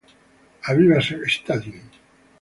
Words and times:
Aviva 0.69 0.97
Stadium 1.09 1.77